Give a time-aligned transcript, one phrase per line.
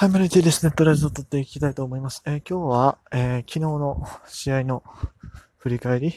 [0.00, 0.72] はい、マルチですね。
[0.72, 2.22] とりあえず撮っていきたいと思います。
[2.24, 4.82] えー今日は、えー昨日の試合の
[5.58, 6.14] 振り返り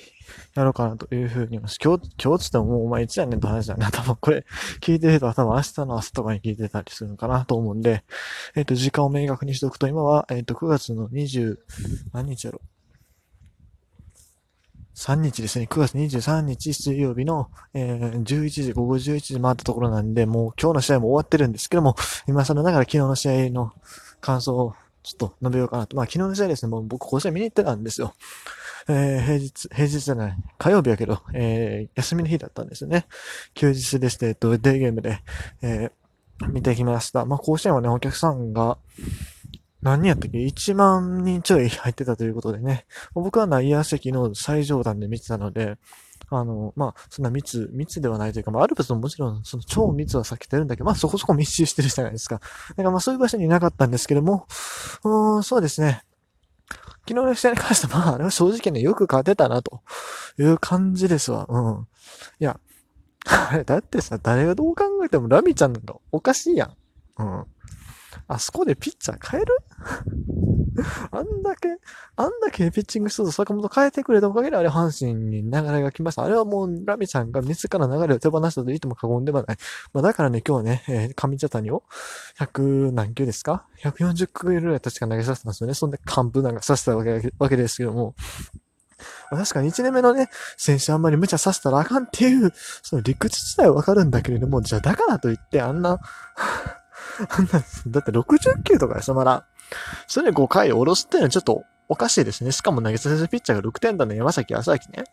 [0.55, 1.79] やろうかなというふうに思います。
[1.83, 3.85] 今日、今日つってももうお前いつやねんと話だね。
[3.91, 4.45] 多分これ
[4.79, 8.05] 聞いてると多分明日の朝とかに聞いてたりするのかなと思うんで、
[8.55, 11.57] えっ、と、時間を明確にしておくと、今は、えっ、と、9月の20、
[12.13, 12.61] 何日やろ
[14.95, 15.67] 3日ですね。
[15.69, 21.95] 9月23日水曜日の、えー11時、午後11時回ったところなんで、もう今日の試合も終わってるんですけども、
[22.27, 23.73] 今更ながら昨日の試合の
[24.21, 25.97] 感想をちょっと述べようかなと。
[25.97, 28.13] まあ昨日の試合ですね、もう僕甲子園見に行ってたんですよ。
[28.87, 33.07] えー平日、平日じゃない、火曜日やけど、えー休みの日だったんですよね。
[33.55, 35.19] 休日でして、えっと、デーゲームで、
[35.61, 35.91] えー
[36.49, 37.25] 見てきました。
[37.25, 38.77] まあ甲子園はね、お客さんが、
[39.83, 42.85] 何人やったっけ ?1 万人ちょい入ってたということでね。
[43.13, 45.77] 僕は内野席の最上段で見てたので、
[46.29, 52.39] あの、まあ、そんな密、密ではないというか、まあ、アルプスももちろん、その超密は避けてるんだけど、まあ、そこそこ密集してるじゃないですか。
[52.69, 54.47] だからまあ、そういう場所にいなかったんですけども、
[55.03, 56.03] うーん、そうですね。
[57.07, 59.81] 昨日の試合に関しては、まあ、あれは正直ね、よく勝てたな、と
[60.39, 61.45] いう感じですわ。
[61.49, 61.87] うん。
[62.39, 62.57] いや、
[63.25, 66.75] あれ、だってさ、誰がどう考えてもラミちゃんなんかおかしいやん。
[67.17, 67.45] うん。
[68.27, 69.57] あそこでピッチャー変える？
[71.11, 71.69] あんだけ、
[72.15, 76.23] あんだけピッチングすると坂本変えてくれたおかげであれ阪神に流れが来ました。
[76.23, 79.57] あれはもうラミちゃんが自ら流れを手放したと言っても過言ではない。
[79.93, 81.83] まあだからね、今日はね、えー上茶谷を
[82.39, 85.73] 100何球ですか ?140 球ぐらい確か投げさせたんですよね。
[85.73, 88.15] そんで完封なんかさせたわけわけですけども。
[89.31, 95.99] ま確かに1年目のね、選手あんまり無茶させたらあかんっていう、その理屈自体はわかるんだけれども、じゃあだからといって、あんな、
[97.87, 99.45] だって60球とかでしょ、まだ。
[100.07, 102.51] それで5回下ろすっていうのはちょっとおかしいですね。
[102.51, 105.03] しかも投げさせるピッチャーが6点だね、山崎康明ね。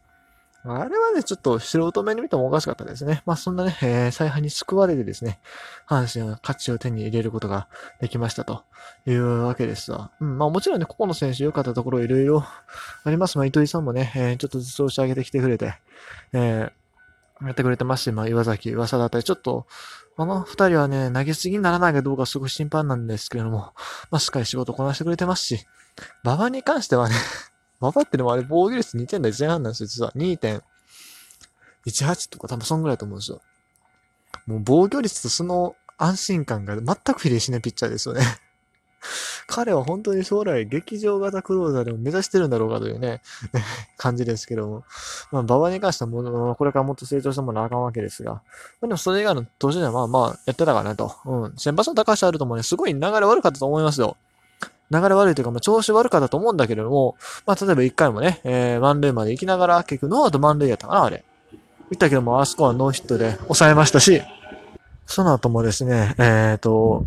[0.62, 3.22] あれはね、ちょっと素人目に見てもおかしかったですね。
[3.24, 5.40] まあそんなね、えー、采配に救われてですね、
[5.88, 8.64] 阪神は勝ちを手に入れることができましたと
[9.06, 10.10] いうわけですわ。
[10.20, 12.44] うん、まあもちろんね、ここの選手良かったところいろいろ
[13.04, 13.38] あります。
[13.38, 15.74] まあ糸井さんもね、えー、ちょっとずつ調子上げてきてくれて、
[16.34, 16.72] えー、
[17.42, 19.66] やってくれてますし、まあ岩崎、噂だったり、ちょっと、
[20.16, 23.72] この二人はね、投げすぎにならないかどうかすごい心配なんですけれども、
[24.10, 25.66] まあしっかり仕事こなしてくれてますし、
[26.24, 27.14] 馬場に関してはね、
[27.80, 30.12] 馬場ってでもあれ防御率2点台前半なんですよ、実は。
[30.16, 33.40] 2.18とか多分そんぐらいと思うんですよ。
[34.46, 36.84] もう防御率とその安心感が全
[37.14, 38.22] く比例しないピッチャーですよね。
[39.46, 43.22] 彼は本当に将来劇場型クローザーでも目指してるんだろうかというね、
[43.96, 44.84] 感じですけども。
[45.30, 48.32] まあ、馬場に関してはもう、これからもっと成長してもらわあかんわけですが。
[48.32, 48.40] ま
[48.82, 51.14] あ、でもそれ以外の投手ではまあまあやってたかなと。
[51.24, 51.54] うん。
[51.56, 54.16] 先発の高橋あるともね、すごい流れ悪かったと思いますよ。
[54.90, 57.16] 流れ悪いというか、まあ、調子悪かったと思うんだけれども、
[57.46, 61.24] まあ、例えば1回もね、えー、満塁まで行きながら、結局ノーアウト満塁やったかな、あれ。
[61.90, 64.20] 言ったけども、あそこはノーヒットで抑えましたし、
[65.06, 67.04] その後もですね、えっ、と、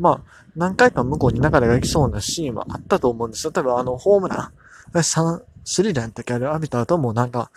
[0.00, 3.52] まあ、何回か向こうに流れが行きそうなシーンはあったと思うんですよ。
[3.54, 4.50] 例えばあの、ホームラ
[4.94, 6.34] ン、3、スリーランやったっけ？
[6.34, 7.50] あれ浴びた後もなんか、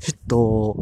[0.00, 0.76] ヒット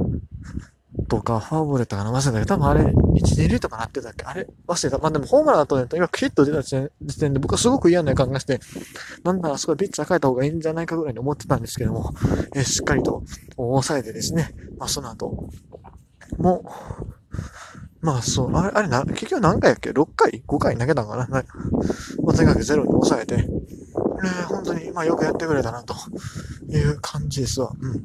[1.08, 4.24] とか、フォアボールとかな、忘れたけど、多分あれ、1、2塁とかなってたっけ？
[4.24, 4.98] あれ忘れた。
[4.98, 8.60] まあでもホームランだとね、とにかくヒット出た時点で僕はすごく嫌な予感がして、
[9.24, 12.14] なんならすごいピッチャー変えた方がいいんじゃないかぐらいに思ってたんですけども、
[12.54, 13.24] えーしっかりと
[13.56, 15.48] 抑えてですね、まあその後、
[16.38, 16.68] もう、
[18.00, 20.76] まあそう、あれ、あれな、結局何回やっけ ?6 回 ?5 回？
[20.76, 21.26] 投げたんかな？
[21.26, 21.44] な
[22.22, 23.44] まあ、とにかくゼロに抑えて、ね、
[24.48, 25.94] 本当に、まあよくやってくれたな、と
[26.68, 27.72] いう感じですわ。
[27.80, 28.02] うん。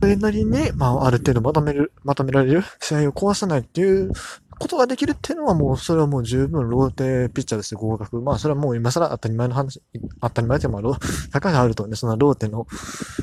[0.00, 2.62] それなりに、まあ、ある程度まとめる、まとめられる？
[2.80, 4.12] 試合を壊さないっていう
[4.58, 8.20] ことができるっていうのはもう、それはもう十分ローテピッチャーですよ、合格。
[8.20, 9.82] まあ、それはもう今更当たり前の話、
[10.20, 10.90] 当たり前でもある、
[11.32, 12.66] 高橋あるとね、そのローテの、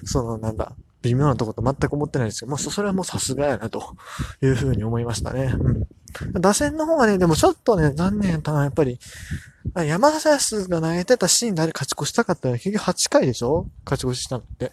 [0.03, 3.95] そのなんだ、微妙なとこと全く思ってないですけど、もうそれはもうさすがやな、と
[4.41, 5.53] いうふうに思いましたね。
[5.57, 5.87] うん。
[6.33, 8.99] 打線の方がね、でもちょっとね、残念やったのはやっぱり、
[9.75, 13.67] 山田康が投げてたシーンであれ勝ち越したかったら、結局8回でしょ？
[13.85, 14.71] 勝ち越ししたのって。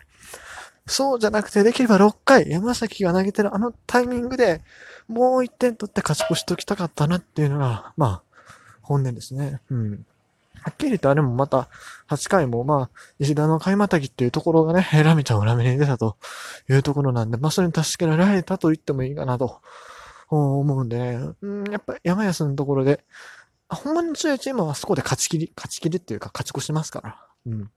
[0.87, 4.63] そうじゃなくて、できれば6回、山崎が投げてるあのタイミングで、
[5.09, 8.23] もう1点取って勝ち越しときたかったなっていうのが、まあ、
[8.83, 9.61] 本音ですね。
[9.71, 10.07] うん。
[10.63, 11.69] はっきり言ってあれもまた、
[12.09, 16.17] 8回もまあ、石田の買いまたぎっていうところがね、ラミちゃんを裏目に出たと
[16.69, 19.61] いうところなんで、まあそれに助けられたと言ってもいいかなと
[20.39, 23.05] 思うんでね、うん、やっぱ山安のところで、
[23.69, 27.27] ほんまに強いチームはそこで勝ち切り、勝ち切りっていうか勝ち越しますから。
[27.47, 27.71] うん。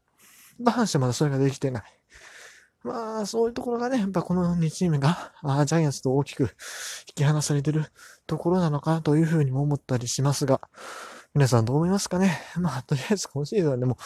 [0.59, 1.83] バ阪神まだそれができてない。
[2.83, 6.47] まあ、そういうところがね、やっぱこの2チームが、あジャイアンツと大きく引
[7.15, 7.85] き離されてる
[8.27, 10.59] ところなのかなというふうにも思ったりしますが、
[11.33, 12.39] 皆さんどう思いますかね？
[12.57, 13.97] まあ、とりあえず今シーズンでも、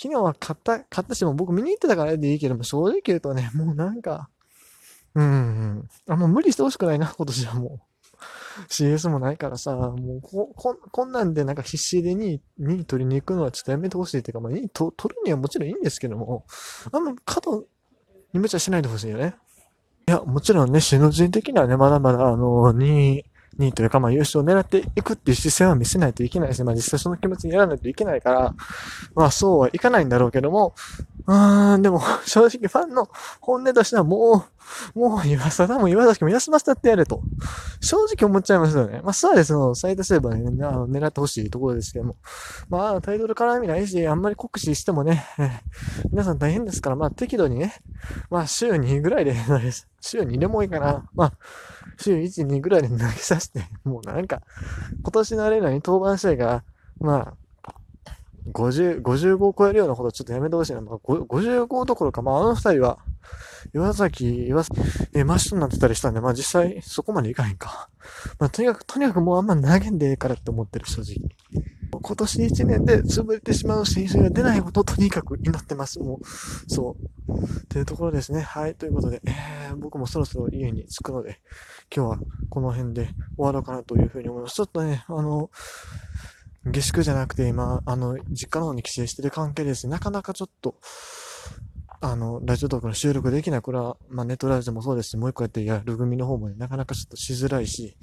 [0.00, 4.30] 昨日は勝った、勝ったし、も僕見に行ってたからでいいけども、正直言うとね、もうなんか、
[5.18, 7.80] うん、あ、もう無理してほしくないな、今年はもう。
[8.70, 16.44] CS もないからさ、もうこ、こ、こんなんでなんか必死で2位、2位取りに行くのはちょっとやめてほしいっていうか、まあ2位と取るにはもちろんいいんですけども、
[16.92, 17.66] あんま過度
[18.32, 19.34] に無茶しないでほしいよね。
[20.06, 23.24] いや、もちろんね、首脳陣的にはね、まだまだ、あの、2位、
[23.58, 28.54] 2位というか、まあ優勝を狙っていくっていう姿勢は見せないといけないし、まあ実際その気持ちにやらないといけないから、
[29.14, 30.74] まあそうはいかないんだろうけども、
[31.26, 33.08] うーん、でも正直ファンの
[33.40, 34.46] 本音としてはも
[34.94, 37.22] う、もう岩貞も岩崎も休ませたってやれと、
[37.80, 39.00] 正直思っちゃいますよね。
[39.02, 42.16] まあそうですの、サイドセーバー、ね、あの狙ってほしいところですけども、
[42.68, 45.26] まあタイトル絡みないし、あんまり酷使してもね、
[46.10, 47.74] 皆さん大変ですから、まあ適度にね、
[48.30, 49.34] まあ週2ぐらいで、
[50.00, 51.08] 週2でもいいかな。
[51.14, 51.32] まあ、
[52.00, 54.42] 週1、2ぐらいで投げさせて、 もうなんか、
[55.02, 56.64] 今年のあれなに登板試合が、
[57.00, 57.34] ま
[57.64, 57.72] あ、
[58.52, 60.80] 50、55を超えるようなことちょっとやめてほしいな。
[60.80, 62.98] まあ、55どころか、まあ、あの二人は、
[63.74, 64.80] 岩崎、岩崎、
[65.14, 67.88] えマッシュになってたりしたんで、まあ実際そこまでいかへんか。
[68.38, 71.28] まあとにかく、とにかくもうあんま投げんでええからって思ってる、正直。
[72.00, 75.98] 今年1年で潰れてしまう選手が出ないことをとにかく祈ってます。
[76.00, 76.26] もう、
[76.70, 76.96] そ
[77.28, 77.66] う。
[77.68, 78.40] というところですね。
[78.42, 78.74] はい。
[78.74, 81.40] ということで、えー、僕もそろそろ家に着くので、
[81.94, 82.18] 今日は
[82.50, 84.54] この辺で終わろうかなというふうに思います。
[84.54, 85.50] ちょっとね、あの、
[86.66, 89.88] 下宿じゃなくて今、あの、実家の方に帰省してる関係です。
[89.88, 90.74] なかなかちょっと、
[92.00, 93.62] あの、ラジオトークの収録できない。
[93.62, 97.96] これは、まあ、ネットラジオもそうですし、もう一個やってやる組の方もね、なかなかちょっとしづらいし、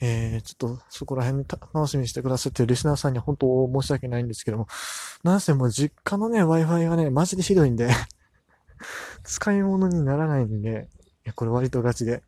[0.00, 4.66] えー、ちょっとそこら辺楽しみにしてくださってるリスナーさんには本当申し訳ないんですけども、
[5.22, 7.88] なんせもう実家のね、Wi-Fi がね、マジでひどいんで
[9.22, 10.88] 使い物にならないんで、
[11.24, 12.24] いや、これ割とガチで。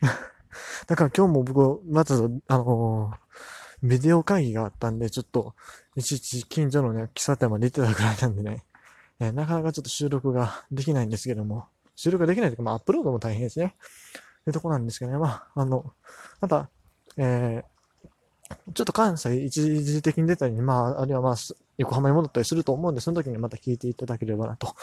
[0.86, 5.54] だから今日も僕、まず、あのー、ビデオ会議があったんで、ちょっと、
[5.96, 8.62] いちいち近所のね、喫茶店まで行ってたくらいなんでね、
[9.20, 13.76] えなかなかちょっと収録が できないんですけども、収録ができないというか、まあ、アップロードも大変ですね。
[14.44, 15.92] というとこなんですけどね、まあ、あの、
[16.40, 16.70] また、
[17.16, 21.36] えー、ちょっと関西一時的に出たり、まあ、あるいはまあ、
[21.76, 24.74] 横浜に戻ったりすると思うんで、その時にまた聞いていただければな、と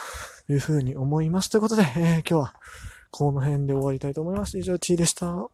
[0.50, 1.50] いうふうに思います。
[1.50, 2.54] ということで、えー、今日は
[3.12, 4.58] この辺で終わりたいと思います。
[4.58, 5.50] 以上、T でした。